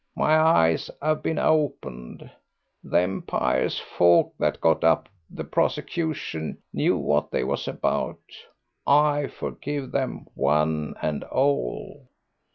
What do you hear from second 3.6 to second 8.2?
folk that got up the prosecution knew what they was about.